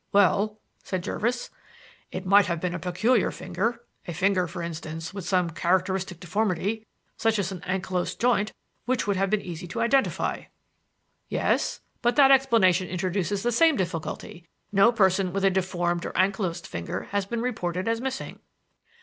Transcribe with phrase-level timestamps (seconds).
[0.11, 1.51] "Well," said Jervis,
[2.11, 6.87] "it might have been a peculiar finger; a finger, for instance, with some characteristic deformity
[7.17, 8.51] such as an ankylosed joint,
[8.85, 10.45] which would be easy to identify."
[11.29, 14.47] "Yes; but that explanation introduces the same difficulty.
[14.71, 18.39] No person with a deformed or ankylosed finger has been reported as missing."